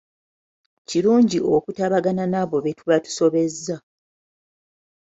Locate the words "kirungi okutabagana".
0.87-2.23